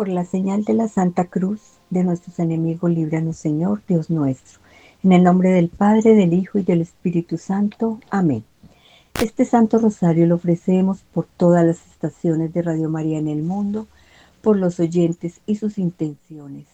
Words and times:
Por 0.00 0.08
la 0.08 0.24
señal 0.24 0.64
de 0.64 0.72
la 0.72 0.88
Santa 0.88 1.26
Cruz 1.26 1.60
de 1.90 2.04
nuestros 2.04 2.38
enemigos, 2.38 2.90
líbranos, 2.90 3.36
Señor, 3.36 3.82
Dios 3.86 4.08
nuestro. 4.08 4.58
En 5.04 5.12
el 5.12 5.22
nombre 5.22 5.50
del 5.50 5.68
Padre, 5.68 6.14
del 6.14 6.32
Hijo 6.32 6.58
y 6.58 6.62
del 6.62 6.80
Espíritu 6.80 7.36
Santo. 7.36 8.00
Amén. 8.08 8.42
Este 9.20 9.44
Santo 9.44 9.78
Rosario 9.78 10.26
lo 10.26 10.36
ofrecemos 10.36 11.04
por 11.12 11.26
todas 11.26 11.66
las 11.66 11.86
estaciones 11.86 12.54
de 12.54 12.62
Radio 12.62 12.88
María 12.88 13.18
en 13.18 13.28
el 13.28 13.42
mundo, 13.42 13.88
por 14.40 14.56
los 14.56 14.80
oyentes 14.80 15.42
y 15.44 15.56
sus 15.56 15.76
intenciones. 15.76 16.64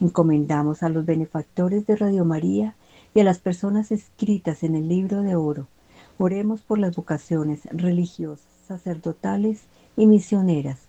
Encomendamos 0.00 0.82
a 0.82 0.88
los 0.88 1.06
benefactores 1.06 1.86
de 1.86 1.94
Radio 1.94 2.24
María 2.24 2.74
y 3.14 3.20
a 3.20 3.24
las 3.24 3.38
personas 3.38 3.92
escritas 3.92 4.64
en 4.64 4.74
el 4.74 4.88
libro 4.88 5.22
de 5.22 5.36
oro. 5.36 5.68
Oremos 6.18 6.62
por 6.62 6.80
las 6.80 6.96
vocaciones 6.96 7.60
religiosas, 7.70 8.48
sacerdotales 8.66 9.60
y 9.96 10.06
misioneras. 10.06 10.88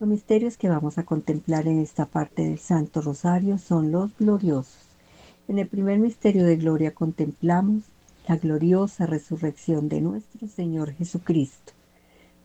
Los 0.00 0.08
misterios 0.08 0.56
que 0.56 0.68
vamos 0.68 0.96
a 0.96 1.02
contemplar 1.02 1.66
en 1.66 1.80
esta 1.80 2.06
parte 2.06 2.44
del 2.44 2.60
Santo 2.60 3.00
Rosario 3.00 3.58
son 3.58 3.90
los 3.90 4.16
gloriosos. 4.16 4.86
En 5.48 5.58
el 5.58 5.66
primer 5.66 5.98
misterio 5.98 6.44
de 6.44 6.56
gloria 6.56 6.94
contemplamos 6.94 7.82
la 8.28 8.36
gloriosa 8.36 9.06
resurrección 9.06 9.88
de 9.88 10.00
nuestro 10.00 10.46
Señor 10.46 10.92
Jesucristo. 10.92 11.72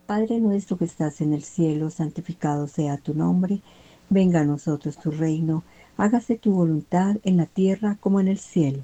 Padre 0.08 0.40
nuestro 0.40 0.78
que 0.78 0.86
estás 0.86 1.22
en 1.22 1.32
el 1.32 1.44
cielo, 1.44 1.92
santificado 1.92 2.68
sea 2.68 2.98
tu 2.98 3.14
nombre, 3.14 3.62
venga 4.10 4.42
a 4.42 4.46
nosotros 4.46 4.98
tu 4.98 5.12
reino, 5.12 5.64
hágase 5.96 6.40
tu 6.40 6.54
voluntad 6.54 7.18
en 7.24 7.38
la 7.38 7.46
tierra 7.46 8.00
como 8.02 8.20
en 8.20 8.30
el 8.30 8.40
cielo. 8.40 8.84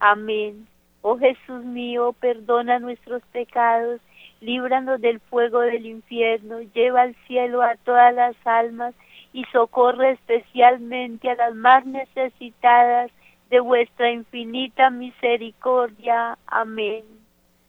Amén. 0.00 0.66
Oh 1.02 1.18
Jesús 1.18 1.64
mío, 1.64 2.14
perdona 2.20 2.78
nuestros 2.78 3.22
pecados 3.32 4.00
líbranos 4.40 5.00
del 5.00 5.20
fuego 5.20 5.60
del 5.60 5.86
infierno, 5.86 6.60
lleva 6.74 7.02
al 7.02 7.16
cielo 7.26 7.62
a 7.62 7.74
todas 7.84 8.14
las 8.14 8.36
almas 8.44 8.94
y 9.32 9.44
socorre 9.46 10.12
especialmente 10.12 11.30
a 11.30 11.34
las 11.34 11.54
más 11.54 11.84
necesitadas 11.86 13.10
de 13.50 13.60
vuestra 13.60 14.12
infinita 14.12 14.90
misericordia. 14.90 16.38
Amén. 16.46 17.04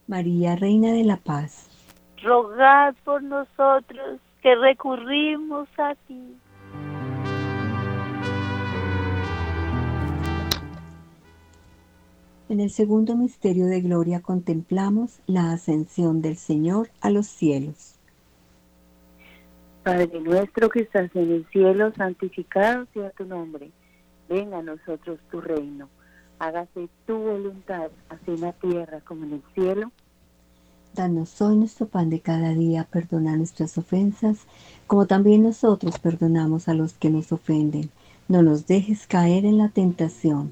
María, 0.07 0.55
Reina 0.55 0.91
de 0.91 1.03
la 1.03 1.17
Paz 1.17 1.69
rogad 2.21 2.95
por 3.03 3.23
nosotros 3.23 4.19
que 4.41 4.55
recurrimos 4.55 5.67
a 5.77 5.95
ti. 6.07 6.35
En 12.49 12.59
el 12.59 12.71
segundo 12.71 13.15
misterio 13.15 13.67
de 13.67 13.79
gloria 13.79 14.21
contemplamos 14.21 15.19
la 15.27 15.51
ascensión 15.51 16.23
del 16.23 16.35
Señor 16.35 16.89
a 16.99 17.11
los 17.11 17.27
cielos. 17.27 17.93
Padre 19.83 20.19
nuestro 20.19 20.67
que 20.67 20.79
estás 20.79 21.15
en 21.15 21.31
el 21.31 21.45
cielo, 21.51 21.93
santificado 21.93 22.87
sea 22.91 23.11
tu 23.11 23.25
nombre. 23.25 23.69
Venga 24.27 24.57
a 24.57 24.63
nosotros 24.63 25.19
tu 25.29 25.39
reino. 25.39 25.89
Hágase 26.39 26.89
tu 27.05 27.17
voluntad, 27.17 27.91
así 28.09 28.31
en 28.31 28.41
la 28.41 28.53
tierra 28.53 28.99
como 29.01 29.25
en 29.25 29.33
el 29.33 29.43
cielo. 29.53 29.91
Danos 30.95 31.39
hoy 31.43 31.55
nuestro 31.55 31.85
pan 31.87 32.09
de 32.09 32.19
cada 32.19 32.55
día, 32.55 32.87
perdona 32.89 33.37
nuestras 33.37 33.77
ofensas, 33.77 34.47
como 34.87 35.05
también 35.05 35.43
nosotros 35.43 35.99
perdonamos 35.99 36.67
a 36.67 36.73
los 36.73 36.93
que 36.93 37.11
nos 37.11 37.31
ofenden. 37.31 37.91
No 38.27 38.41
nos 38.41 38.65
dejes 38.65 39.05
caer 39.05 39.45
en 39.45 39.59
la 39.59 39.69
tentación 39.69 40.51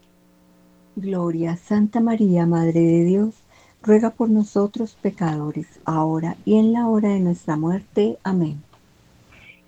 Gloria, 0.95 1.55
Santa 1.55 2.01
María, 2.01 2.45
Madre 2.45 2.81
de 2.81 3.05
Dios, 3.05 3.35
ruega 3.81 4.09
por 4.09 4.29
nosotros 4.29 4.97
pecadores, 5.01 5.79
ahora 5.85 6.35
y 6.43 6.57
en 6.57 6.73
la 6.73 6.87
hora 6.87 7.09
de 7.09 7.21
nuestra 7.21 7.55
muerte. 7.55 8.17
Amén. 8.23 8.61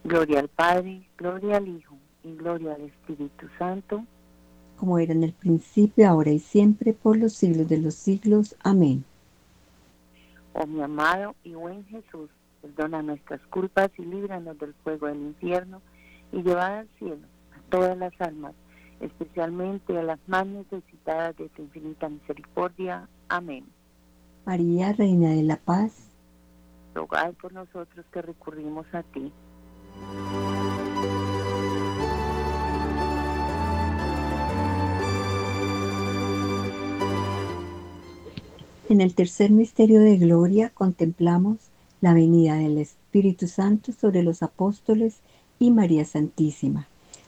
Gloria 0.04 0.42
al 0.42 0.50
Padre, 0.50 1.08
gloria 1.18 1.58
al 1.58 1.68
Hijo 1.70 1.96
y 2.26 2.36
gloria 2.36 2.74
al 2.74 2.82
Espíritu 2.82 3.48
Santo. 3.58 4.04
Como 4.78 5.00
era 5.00 5.14
en 5.14 5.24
el 5.24 5.32
principio, 5.32 6.10
ahora 6.10 6.32
y 6.32 6.40
siempre, 6.40 6.92
por 6.92 7.16
los 7.16 7.34
siglos 7.34 7.70
de 7.70 7.78
los 7.78 7.96
siglos. 7.96 8.56
Amén. 8.62 9.06
Oh 10.54 10.68
mi 10.68 10.82
amado 10.82 11.36
y 11.46 11.54
buen 11.54 11.86
Jesús, 11.86 12.30
perdona 12.62 13.02
nuestras 13.02 13.40
culpas 13.48 13.90
y 13.98 14.04
líbranos 14.04 14.60
del 14.60 14.74
fuego 14.84 15.08
del 15.08 15.22
infierno 15.22 15.82
y 16.34 16.44
llevad 16.44 16.80
al 16.80 16.90
cielo 17.00 17.26
a 17.56 17.70
todas 17.70 17.98
las 17.98 18.14
almas 18.20 18.54
especialmente 19.04 19.98
a 19.98 20.04
las 20.04 20.20
más 20.28 20.46
necesitadas 20.46 21.36
de 21.38 21.50
tu 21.50 21.64
infinita 21.64 22.10
misericordia. 22.10 23.08
Amén. 23.30 23.66
María, 24.46 24.94
Reina 24.94 25.30
de 25.30 25.44
la 25.44 25.58
Paz, 25.58 25.94
rogad 26.94 27.34
por 27.34 27.54
nosotros 27.54 28.06
que 28.12 28.22
recurrimos 28.22 28.86
a 28.94 29.04
ti. 29.04 29.32
En 38.90 39.02
el 39.02 39.16
tercer 39.16 39.50
misterio 39.50 40.02
de 40.02 40.18
gloria 40.18 40.70
contemplamos 40.70 41.58
la 42.02 42.14
venida 42.14 42.56
del 42.56 42.78
Espíritu 42.78 43.48
Santo 43.48 43.92
sobre 43.92 44.24
los 44.24 44.44
apóstoles 44.44 45.22
y 45.58 45.72
María 45.72 46.04
Santísima. 46.06 46.88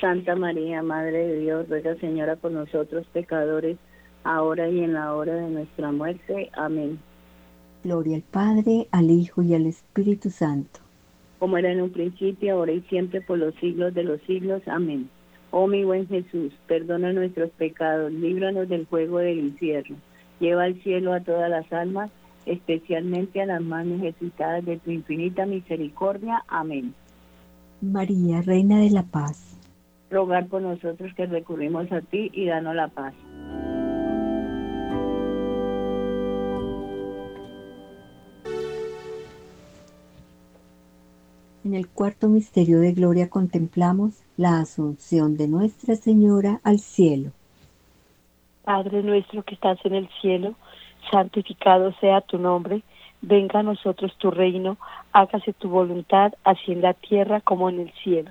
Santa 0.00 0.36
María, 0.36 0.82
Madre 0.82 1.26
de 1.26 1.40
Dios, 1.40 1.68
ruega 1.68 1.96
Señora 1.96 2.36
por 2.36 2.52
nosotros 2.52 3.06
pecadores, 3.12 3.76
ahora 4.24 4.68
y 4.68 4.80
en 4.80 4.94
la 4.94 5.14
hora 5.14 5.34
de 5.34 5.48
nuestra 5.48 5.92
muerte. 5.92 6.50
Amén. 6.54 6.98
Gloria 7.84 8.16
al 8.16 8.22
Padre, 8.22 8.88
al 8.90 9.10
Hijo 9.10 9.42
y 9.42 9.54
al 9.54 9.66
Espíritu 9.66 10.30
Santo. 10.30 10.80
Como 11.38 11.58
era 11.58 11.70
en 11.70 11.82
un 11.82 11.90
principio, 11.90 12.54
ahora 12.54 12.72
y 12.72 12.80
siempre, 12.82 13.20
por 13.20 13.38
los 13.38 13.54
siglos 13.56 13.94
de 13.94 14.04
los 14.04 14.20
siglos. 14.22 14.62
Amén. 14.66 15.08
Oh 15.50 15.66
mi 15.66 15.84
buen 15.84 16.06
Jesús, 16.08 16.52
perdona 16.66 17.12
nuestros 17.12 17.50
pecados, 17.52 18.12
líbranos 18.12 18.68
del 18.68 18.86
fuego 18.86 19.18
del 19.18 19.38
infierno, 19.38 19.96
lleva 20.40 20.64
al 20.64 20.82
cielo 20.82 21.12
a 21.14 21.20
todas 21.20 21.48
las 21.48 21.72
almas, 21.72 22.10
especialmente 22.44 23.40
a 23.40 23.46
las 23.46 23.62
más 23.62 23.86
necesitadas 23.86 24.64
de 24.64 24.78
tu 24.78 24.90
infinita 24.90 25.46
misericordia. 25.46 26.44
Amén. 26.48 26.94
María, 27.80 28.42
Reina 28.42 28.80
de 28.80 28.90
la 28.90 29.04
Paz, 29.04 29.55
rogar 30.10 30.46
por 30.46 30.62
nosotros 30.62 31.12
que 31.14 31.26
recurrimos 31.26 31.90
a 31.92 32.00
ti 32.00 32.30
y 32.32 32.46
danos 32.46 32.74
la 32.74 32.88
paz. 32.88 33.14
En 41.66 41.74
el 41.74 41.88
cuarto 41.88 42.28
misterio 42.28 42.78
de 42.78 42.92
gloria 42.92 43.28
contemplamos 43.28 44.22
la 44.36 44.60
asunción 44.60 45.36
de 45.36 45.48
Nuestra 45.48 45.96
Señora 45.96 46.60
al 46.62 46.78
cielo. 46.78 47.32
Padre 48.62 49.02
nuestro 49.02 49.42
que 49.42 49.54
estás 49.54 49.78
en 49.84 49.96
el 49.96 50.08
cielo, 50.20 50.54
santificado 51.10 51.92
sea 51.94 52.20
tu 52.20 52.38
nombre, 52.38 52.82
venga 53.20 53.58
a 53.58 53.62
nosotros 53.64 54.16
tu 54.18 54.30
reino, 54.30 54.76
hágase 55.12 55.52
tu 55.54 55.68
voluntad, 55.68 56.34
así 56.44 56.70
en 56.70 56.82
la 56.82 56.94
tierra 56.94 57.40
como 57.40 57.68
en 57.68 57.80
el 57.80 57.92
cielo. 57.94 58.30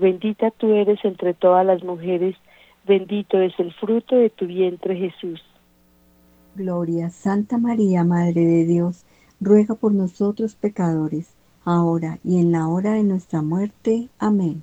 bendita 0.00 0.50
tú 0.50 0.72
eres 0.72 0.98
entre 1.04 1.34
todas 1.34 1.64
las 1.64 1.84
mujeres, 1.84 2.36
bendito 2.86 3.38
es 3.38 3.52
el 3.58 3.72
fruto 3.74 4.16
de 4.16 4.30
tu 4.30 4.46
vientre 4.46 4.96
Jesús. 4.96 5.40
Gloria, 6.56 7.10
Santa 7.10 7.58
María, 7.58 8.02
Madre 8.04 8.44
de 8.44 8.64
Dios, 8.64 9.04
ruega 9.40 9.74
por 9.74 9.92
nosotros 9.92 10.56
pecadores, 10.56 11.34
ahora 11.64 12.18
y 12.24 12.40
en 12.40 12.52
la 12.52 12.68
hora 12.68 12.94
de 12.94 13.04
nuestra 13.04 13.42
muerte. 13.42 14.08
Amén. 14.18 14.62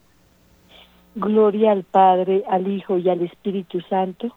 Gloria 1.16 1.72
al 1.72 1.84
Padre, 1.84 2.44
al 2.48 2.68
Hijo 2.68 2.98
y 2.98 3.10
al 3.10 3.22
Espíritu 3.22 3.82
Santo. 3.82 4.36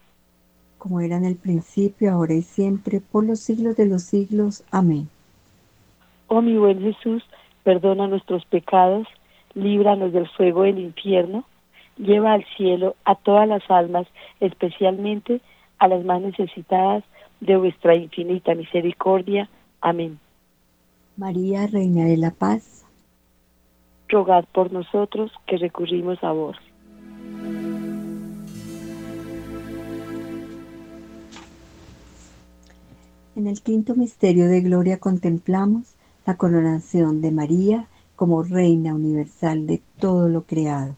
Como 0.78 1.00
era 1.00 1.16
en 1.16 1.24
el 1.24 1.36
principio, 1.36 2.12
ahora 2.12 2.34
y 2.34 2.42
siempre, 2.42 3.00
por 3.00 3.24
los 3.24 3.40
siglos 3.40 3.76
de 3.76 3.86
los 3.86 4.02
siglos. 4.02 4.64
Amén. 4.70 5.08
Oh 6.28 6.40
mi 6.40 6.56
buen 6.56 6.80
Jesús, 6.80 7.22
perdona 7.64 8.06
nuestros 8.06 8.46
pecados, 8.46 9.06
líbranos 9.54 10.12
del 10.12 10.28
fuego 10.28 10.62
del 10.62 10.78
infierno, 10.78 11.44
lleva 11.96 12.32
al 12.32 12.44
cielo 12.56 12.96
a 13.04 13.14
todas 13.14 13.46
las 13.46 13.62
almas, 13.70 14.06
especialmente 14.40 15.40
a 15.78 15.88
las 15.88 16.04
más 16.04 16.20
necesitadas 16.20 17.04
de 17.40 17.56
vuestra 17.56 17.94
infinita 17.94 18.54
misericordia. 18.54 19.48
Amén. 19.80 20.18
María, 21.16 21.66
Reina 21.66 22.04
de 22.04 22.16
la 22.16 22.30
Paz, 22.30 22.84
rogad 24.08 24.44
por 24.52 24.72
nosotros 24.72 25.32
que 25.46 25.56
recurrimos 25.56 26.22
a 26.22 26.32
vos. 26.32 26.56
En 33.36 33.46
el 33.46 33.62
quinto 33.62 33.94
misterio 33.94 34.48
de 34.48 34.60
gloria 34.60 34.98
contemplamos 34.98 35.94
la 36.26 36.36
coronación 36.36 37.22
de 37.22 37.30
María 37.30 37.86
como 38.20 38.42
Reina 38.42 38.94
universal 38.94 39.66
de 39.66 39.80
todo 39.98 40.28
lo 40.28 40.42
creado. 40.42 40.94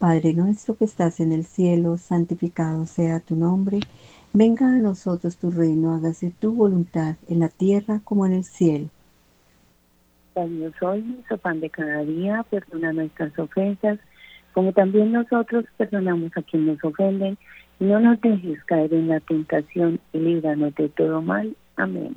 Padre 0.00 0.34
nuestro 0.34 0.76
que 0.76 0.84
estás 0.84 1.20
en 1.20 1.30
el 1.30 1.44
cielo, 1.44 1.96
santificado 1.96 2.86
sea 2.86 3.20
tu 3.20 3.36
nombre. 3.36 3.78
Venga 4.32 4.66
a 4.66 4.78
nosotros 4.78 5.36
tu 5.36 5.52
reino, 5.52 5.94
hágase 5.94 6.32
tu 6.40 6.52
voluntad 6.52 7.14
en 7.28 7.38
la 7.38 7.50
tierra 7.50 8.00
como 8.02 8.26
en 8.26 8.32
el 8.32 8.42
cielo. 8.42 8.88
Danos 10.34 10.72
hoy 10.82 11.02
nuestro 11.02 11.38
pan 11.38 11.60
de 11.60 11.70
cada 11.70 12.02
día, 12.02 12.44
perdona 12.50 12.92
nuestras 12.92 13.38
ofensas, 13.38 14.00
como 14.52 14.72
también 14.72 15.12
nosotros 15.12 15.66
perdonamos 15.76 16.32
a 16.36 16.42
quienes 16.42 16.82
nos 16.82 16.92
ofenden, 16.92 17.38
no 17.78 18.00
nos 18.00 18.20
dejes 18.20 18.58
caer 18.64 18.92
en 18.92 19.06
la 19.06 19.20
tentación 19.20 20.00
y 20.12 20.18
líbranos 20.18 20.74
de 20.74 20.88
todo 20.88 21.22
mal. 21.22 21.56
Amén. 21.76 22.16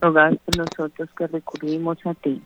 por 0.00 0.54
nosotros 0.54 1.08
que 1.16 1.26
recurrimos 1.26 1.98
a 2.04 2.14
ti. 2.14 2.42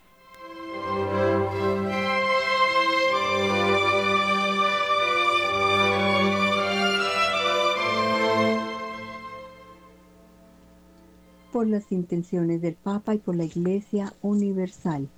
Por 11.53 11.67
las 11.67 11.91
intenciones 11.93 12.63
del 12.63 12.75
Papa 12.75 13.15
y 13.15 13.19
por 13.19 13.37
la 13.37 13.45
Iglesia 13.45 14.13
Universal. 14.23 15.09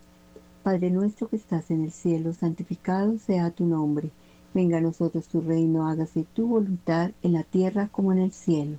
Padre 0.62 0.90
nuestro 0.90 1.28
que 1.28 1.36
estás 1.36 1.70
en 1.70 1.84
el 1.84 1.90
cielo, 1.90 2.32
santificado 2.32 3.18
sea 3.18 3.50
tu 3.50 3.66
nombre. 3.66 4.10
Venga 4.54 4.78
a 4.78 4.80
nosotros 4.80 5.28
tu 5.28 5.40
reino, 5.40 5.88
hágase 5.88 6.24
tu 6.34 6.46
voluntad 6.46 7.10
en 7.22 7.32
la 7.32 7.42
tierra 7.42 7.88
como 7.90 8.12
en 8.12 8.18
el 8.18 8.32
cielo. 8.32 8.78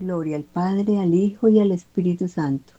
Gloria 0.00 0.36
al 0.36 0.44
Padre, 0.44 0.98
al 0.98 1.14
Hijo 1.14 1.48
y 1.48 1.60
al 1.60 1.72
Espíritu 1.72 2.28
Santo. 2.28 2.72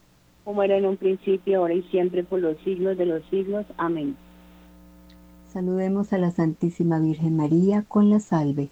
Como 0.44 0.62
era 0.62 0.76
en 0.76 0.86
un 0.86 0.96
principio, 0.96 1.58
ahora 1.58 1.74
y 1.74 1.82
siempre, 1.84 2.22
por 2.22 2.40
los 2.40 2.56
siglos 2.58 2.96
de 2.98 3.06
los 3.06 3.24
siglos. 3.30 3.66
Amén. 3.78 4.16
Saludemos 5.48 6.12
a 6.12 6.18
la 6.18 6.30
Santísima 6.30 7.00
Virgen 7.00 7.36
María 7.36 7.84
con 7.88 8.10
la 8.10 8.20
salve. 8.20 8.68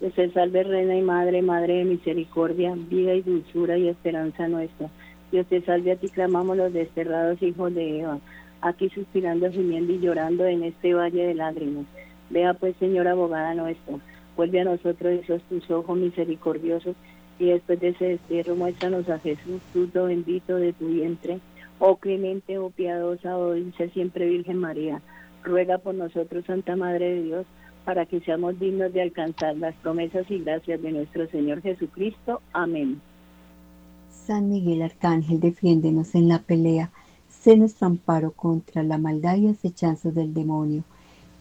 Que 0.00 0.10
se 0.10 0.30
salve, 0.30 0.62
Reina 0.62 0.96
y 0.96 1.02
Madre, 1.02 1.40
Madre 1.40 1.78
de 1.78 1.84
Misericordia, 1.84 2.74
vida 2.76 3.14
y 3.14 3.22
dulzura 3.22 3.78
y 3.78 3.88
esperanza 3.88 4.46
nuestra. 4.46 4.90
Dios 5.32 5.46
te 5.46 5.62
salve, 5.62 5.92
a 5.92 5.96
ti 5.96 6.08
clamamos 6.08 6.56
los 6.56 6.72
desterrados 6.72 7.42
hijos 7.42 7.74
de 7.74 8.00
Eva, 8.00 8.18
aquí 8.60 8.90
suspirando, 8.90 9.50
gimiendo 9.50 9.92
y 9.92 9.98
llorando 9.98 10.44
en 10.44 10.64
este 10.64 10.94
valle 10.94 11.26
de 11.26 11.34
lágrimas. 11.34 11.86
Vea 12.30 12.54
pues, 12.54 12.76
Señora 12.76 13.12
abogada 13.12 13.54
nuestra, 13.54 13.96
vuelve 14.36 14.60
a 14.60 14.64
nosotros 14.64 15.12
esos 15.12 15.42
tus 15.44 15.68
ojos 15.70 15.98
misericordiosos 15.98 16.94
y 17.38 17.46
después 17.46 17.80
de 17.80 17.88
ese 17.88 18.04
destierro 18.04 18.54
muéstranos 18.54 19.08
a 19.08 19.18
Jesús, 19.18 19.60
fruto 19.72 20.04
bendito 20.04 20.56
de 20.56 20.72
tu 20.72 20.86
vientre. 20.88 21.40
Oh 21.78 21.96
clemente, 21.96 22.58
oh 22.58 22.70
piadosa, 22.70 23.36
oh 23.36 23.54
dulce 23.54 23.88
siempre 23.90 24.28
Virgen 24.28 24.58
María, 24.58 25.02
ruega 25.42 25.78
por 25.78 25.94
nosotros, 25.94 26.44
Santa 26.44 26.76
Madre 26.76 27.14
de 27.14 27.22
Dios, 27.22 27.46
para 27.84 28.06
que 28.06 28.20
seamos 28.20 28.58
dignos 28.58 28.92
de 28.92 29.02
alcanzar 29.02 29.56
las 29.56 29.74
promesas 29.76 30.30
y 30.30 30.38
gracias 30.38 30.80
de 30.80 30.92
nuestro 30.92 31.26
Señor 31.28 31.60
Jesucristo. 31.62 32.40
Amén. 32.52 33.00
San 34.10 34.48
Miguel 34.48 34.82
Arcángel, 34.82 35.40
defiéndenos 35.40 36.14
en 36.14 36.28
la 36.28 36.38
pelea, 36.38 36.90
sé 37.28 37.56
nuestro 37.56 37.88
amparo 37.88 38.30
contra 38.30 38.82
la 38.82 38.96
maldad 38.96 39.36
y 39.36 39.48
acechanzas 39.48 40.14
del 40.14 40.32
demonio. 40.32 40.82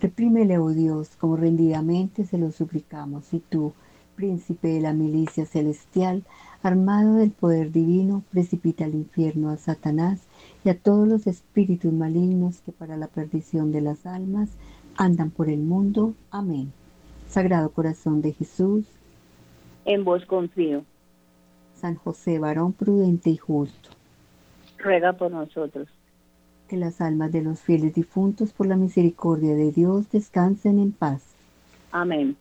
Reprímele, 0.01 0.57
oh 0.57 0.71
Dios, 0.71 1.11
como 1.17 1.37
rendidamente 1.37 2.25
se 2.25 2.37
lo 2.37 2.51
suplicamos, 2.51 3.33
y 3.33 3.39
tú, 3.39 3.71
príncipe 4.15 4.69
de 4.69 4.81
la 4.81 4.93
milicia 4.93 5.45
celestial, 5.45 6.23
armado 6.61 7.15
del 7.15 7.31
poder 7.31 7.71
divino, 7.71 8.23
precipita 8.31 8.85
al 8.85 8.95
infierno 8.95 9.49
a 9.49 9.57
Satanás 9.57 10.21
y 10.63 10.69
a 10.69 10.77
todos 10.77 11.07
los 11.07 11.27
espíritus 11.27 11.91
malignos 11.91 12.61
que 12.61 12.71
para 12.71 12.97
la 12.97 13.07
perdición 13.07 13.71
de 13.71 13.81
las 13.81 14.05
almas 14.05 14.49
andan 14.95 15.29
por 15.29 15.49
el 15.49 15.59
mundo. 15.59 16.13
Amén. 16.31 16.71
Sagrado 17.27 17.71
Corazón 17.71 18.21
de 18.21 18.33
Jesús, 18.33 18.85
en 19.85 20.05
vos 20.05 20.25
confío. 20.25 20.85
San 21.75 21.95
José, 21.95 22.39
varón 22.39 22.73
prudente 22.73 23.29
y 23.29 23.37
justo, 23.37 23.89
ruega 24.77 25.13
por 25.13 25.31
nosotros. 25.31 25.89
Que 26.69 26.77
las 26.77 27.01
almas 27.01 27.31
de 27.31 27.41
los 27.41 27.59
fieles 27.59 27.93
difuntos 27.93 28.53
por 28.53 28.67
la 28.67 28.77
misericordia 28.77 29.53
de 29.53 29.71
Dios 29.71 30.09
descansen 30.09 30.79
en 30.79 30.93
paz. 30.93 31.35
Amén. 31.91 32.37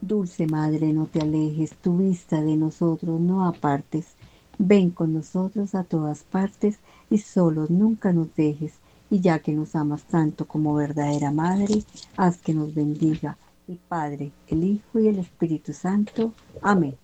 Dulce 0.00 0.46
Madre, 0.46 0.92
no 0.92 1.06
te 1.06 1.20
alejes, 1.20 1.76
tu 1.76 1.98
vista 1.98 2.40
de 2.42 2.56
nosotros 2.56 3.20
no 3.20 3.46
apartes. 3.46 4.16
Ven 4.58 4.90
con 4.90 5.12
nosotros 5.14 5.74
a 5.74 5.84
todas 5.84 6.24
partes 6.24 6.80
y 7.10 7.18
solos 7.18 7.70
nunca 7.70 8.12
nos 8.12 8.34
dejes. 8.34 8.80
y 9.10 9.20
ya 9.20 9.38
que 9.40 9.52
nos 9.54 9.74
amas 9.74 10.04
tanto 10.06 10.46
como 10.46 10.74
verdadera 10.74 11.30
Madre, 11.32 11.86
haz 12.16 12.42
que 12.42 12.54
nos 12.54 12.74
bendiga 12.74 13.38
el 13.66 13.78
Padre, 13.78 14.34
el 14.46 14.64
Hijo 14.64 14.98
y 15.00 15.08
el 15.08 15.18
Espíritu 15.18 15.72
Santo. 15.72 16.34
Amén. 16.60 16.98